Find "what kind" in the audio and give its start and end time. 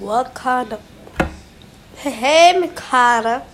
0.00-0.72